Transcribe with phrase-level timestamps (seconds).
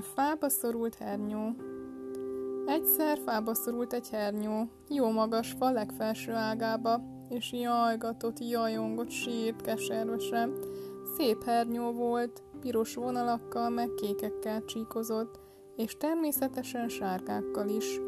[0.00, 1.54] A fába szorult hernyó
[2.66, 10.54] Egyszer fába szorult egy hernyó, jó magas fa legfelső ágába, és jajgatott, jajongott, sírt keservesen.
[11.16, 15.38] Szép hernyó volt, piros vonalakkal meg kékekkel csíkozott,
[15.76, 18.00] és természetesen sárgákkal is.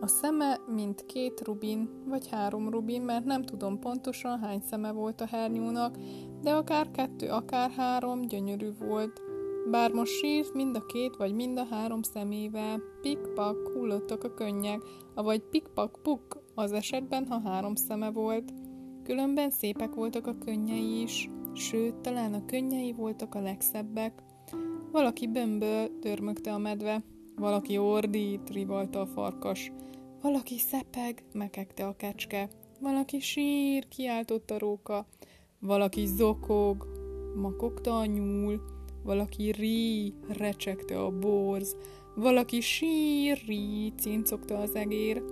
[0.00, 5.20] A szeme mint két rubin, vagy három rubin, mert nem tudom pontosan hány szeme volt
[5.20, 5.96] a hernyónak,
[6.42, 9.22] de akár kettő, akár három gyönyörű volt.
[9.70, 14.80] Bár most sírt mind a két vagy mind a három szemével, pikpak hullottak a könnyek,
[15.14, 18.52] avagy pikpak puk az esetben, ha három szeme volt.
[19.04, 24.22] Különben szépek voltak a könnyei is, sőt, talán a könnyei voltak a legszebbek.
[24.92, 27.02] Valaki bömböl, dörmögte a medve,
[27.36, 29.72] valaki ordít, rivalta a farkas,
[30.22, 32.48] valaki szepeg, mekegte a kecske,
[32.80, 35.06] valaki sír, kiáltott a róka,
[35.58, 36.86] valaki zokog,
[37.34, 38.60] makogta a nyúl,
[39.02, 41.76] valaki rí, recsegte a borz,
[42.14, 45.22] valaki sír, rí, cincogta az egér,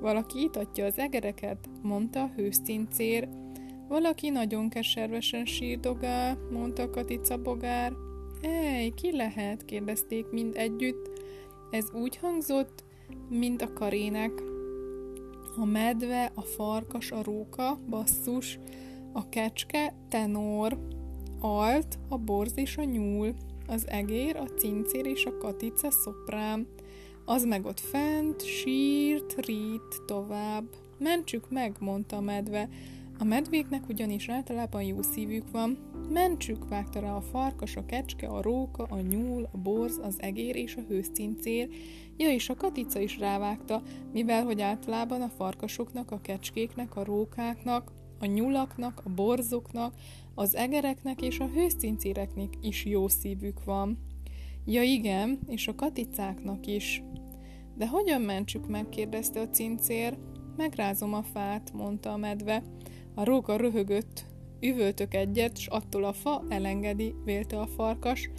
[0.00, 3.28] valaki itatja az egereket, mondta a hőszcincér,
[3.88, 7.92] valaki nagyon keservesen sírdogál, mondta katica bogár.
[8.42, 9.64] Ej, ki lehet?
[9.64, 11.10] kérdezték mind együtt.
[11.70, 12.84] Ez úgy hangzott,
[13.28, 14.42] mint a karének.
[15.56, 18.58] A medve, a farkas, a róka, basszus,
[19.12, 20.78] a kecske, tenor,
[21.40, 23.34] alt, a borz és a nyúl,
[23.66, 26.66] az egér, a cincér és a katica szoprán.
[27.24, 30.64] Az meg ott fent, sírt, rít tovább.
[30.98, 32.68] Mentsük meg, mondta a medve.
[33.18, 35.78] A medvéknek ugyanis általában jó szívük van.
[36.12, 40.56] Mentsük, vágta rá a farkas, a kecske, a róka, a nyúl, a borz, az egér
[40.56, 41.68] és a hőszcincér.
[42.16, 47.92] Ja, és a katica is rávágta, mivel hogy általában a farkasoknak, a kecskéknek, a rókáknak,
[48.18, 49.94] a nyulaknak, a borzoknak,
[50.34, 53.98] az egereknek és a hőszincéreknek is jó szívük van.
[54.64, 57.02] Ja igen, és a katicáknak is.
[57.76, 60.18] De hogyan mentsük meg, kérdezte a cincér.
[60.56, 62.62] Megrázom a fát, mondta a medve.
[63.14, 64.24] A róka röhögött.
[64.60, 68.30] Üvöltök egyet, s attól a fa elengedi, vélte a farkas.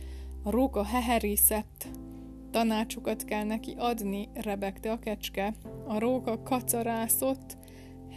[0.44, 1.88] A róka heherészett.
[2.52, 5.54] Tanácsokat kell neki adni, rebegte a kecske.
[5.88, 7.58] A róka kacarászott.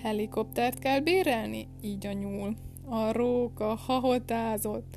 [0.02, 1.68] Helikoptert kell bérelni?
[1.82, 2.54] Így a nyúl.
[2.88, 4.96] A róka hahotázott.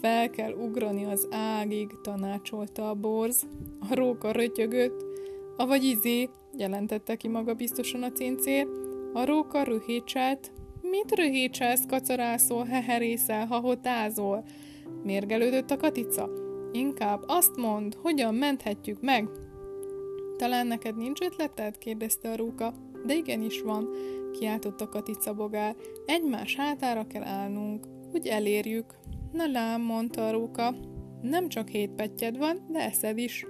[0.00, 3.46] Fel kell ugrani az ágig, tanácsolta a borz.
[3.90, 5.04] A róka rötyögött.
[5.56, 8.66] Avagy izé, jelentette ki maga biztosan a cincér.
[9.12, 10.52] A róka röhécselt.
[10.82, 14.44] Mit röhécselsz, kacarászol, heherészel, hahotázol?
[15.02, 16.30] Mérgelődött a katica.
[16.72, 19.28] Inkább azt mond, hogyan menthetjük meg?
[20.36, 21.78] Talán neked nincs ötleted?
[21.78, 22.74] kérdezte a róka.
[23.06, 23.88] De igenis van,
[24.38, 25.76] kiáltotta Katica bogár.
[26.06, 28.94] Egymás hátára kell állnunk, úgy elérjük.
[29.32, 30.74] Na lám, mondta a róka.
[31.22, 33.46] Nem csak hét pettyed van, de eszed is.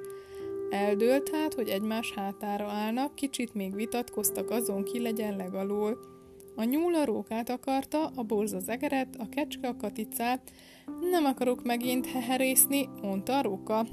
[0.70, 5.98] Eldőlt hát, hogy egymás hátára állnak, kicsit még vitatkoztak azon, ki legyen legalul.
[6.56, 10.52] A nyúl a rókát akarta, a borz az egeret, a kecske a katicát.
[11.10, 13.86] Nem akarok megint heherészni, mondta a róka.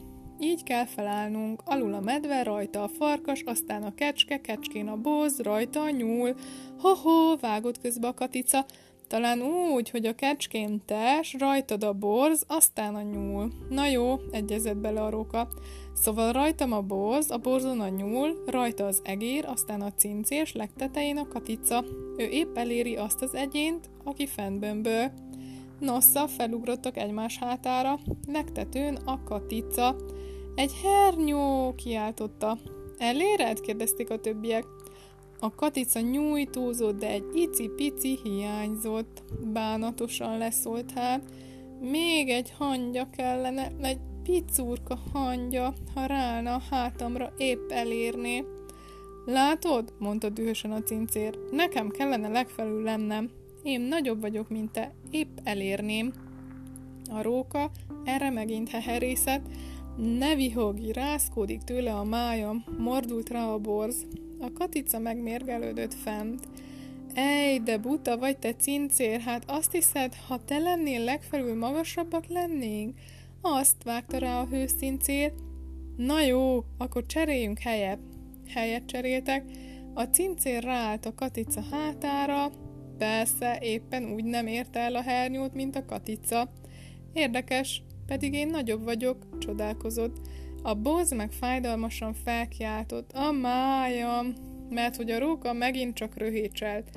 [0.43, 5.39] Így kell felállnunk, alul a medve, rajta a farkas, aztán a kecske, kecskén a boz,
[5.39, 6.35] rajta a nyúl.
[6.79, 8.65] Ho-ho, vágott közbe a katica,
[9.07, 13.51] talán úgy, hogy a kecskén tes, rajtad a borz, aztán a nyúl.
[13.69, 15.47] Na jó, egyezett bele a róka.
[15.93, 21.17] Szóval rajtam a borz, a borzon a nyúl, rajta az egér, aztán a cincés, legtetején
[21.17, 21.83] a katica.
[22.17, 25.11] Ő épp eléri azt az egyént, aki fent bömböl.
[25.79, 29.95] Nossza, felugrottak egymás hátára, legtetőn a katica.
[30.55, 32.57] Egy hernyó, kiáltotta.
[32.97, 33.59] Eléred?
[33.59, 34.65] kérdezték a többiek.
[35.39, 39.23] A katica nyújtózott, de egy icipici hiányzott.
[39.53, 41.23] Bánatosan leszólt hát.
[41.79, 48.43] Még egy hangya kellene, egy picurka hangya, ha rána a hátamra épp elérné.
[49.25, 49.93] Látod?
[49.99, 51.39] mondta dühösen a cincér.
[51.51, 53.29] Nekem kellene legfelül lennem.
[53.63, 56.13] Én nagyobb vagyok, mint te, épp elérném.
[57.09, 57.71] A róka
[58.03, 59.45] erre megint heherészett,
[59.97, 64.05] ne vihogj, rászkódik tőle a májam, mordult rá a borz.
[64.39, 66.47] A katica megmérgelődött fent.
[67.13, 72.97] Ej, de buta vagy te cincér, hát azt hiszed, ha te lennél legfelül magasabbak lennénk?
[73.41, 75.33] Azt vágta rá a hőszincér.
[75.97, 77.99] Na jó, akkor cseréljünk helyet.
[78.47, 79.45] Helyet cseréltek.
[79.93, 82.51] A cincér ráállt a katica hátára.
[82.97, 86.51] Persze, éppen úgy nem érte el a hernyót, mint a katica.
[87.13, 90.15] Érdekes, pedig én nagyobb vagyok, csodálkozott.
[90.63, 94.33] A boz meg fájdalmasan felkiáltott, a májam,
[94.69, 96.89] mert hogy a róka megint csak röhécselt.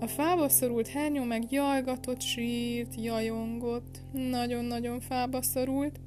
[0.00, 6.00] A fába szorult hernyó meg jajgatott, sírt, jajongott, nagyon-nagyon fába szorult.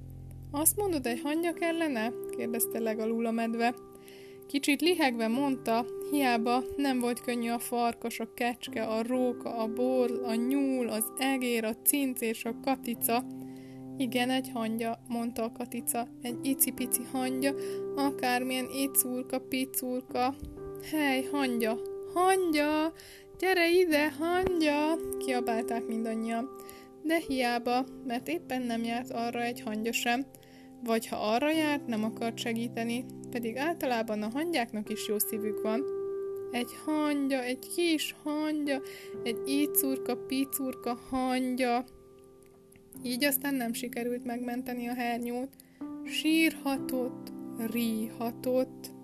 [0.52, 2.12] Azt mondod, egy hangya kellene?
[2.38, 3.76] kérdezte legalul a medve.
[4.48, 10.22] Kicsit lihegve mondta, hiába nem volt könnyű a farkas, a kecske, a róka, a bor,
[10.26, 13.24] a nyúl, az egér, a cinc és a katica.
[14.00, 17.54] Igen, egy hangya, mondta a katica, egy icipici hangya,
[17.96, 20.36] akármilyen icurka, picurka.
[20.92, 21.78] Hely, hangya,
[22.14, 22.94] hangya,
[23.40, 26.50] gyere ide, hangya, kiabálták mindannyian.
[27.04, 30.26] De hiába, mert éppen nem járt arra egy hangya sem,
[30.84, 35.84] vagy ha arra járt, nem akart segíteni, pedig általában a hangyáknak is jó szívük van.
[36.52, 38.82] Egy hangya, egy kis hangya,
[39.24, 41.86] egy ícurka, picurka hangya.
[43.04, 45.56] Így aztán nem sikerült megmenteni a hernyót.
[46.06, 47.32] Sírhatott,
[47.72, 48.98] ríhatott.